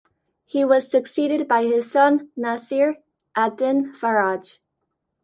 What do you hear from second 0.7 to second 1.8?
succeeded by